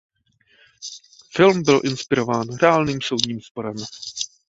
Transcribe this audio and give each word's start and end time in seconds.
Film 1.31 1.63
byl 1.63 1.81
inspirován 1.83 2.47
reálným 2.61 3.01
soudním 3.01 3.41
sporem. 3.41 3.75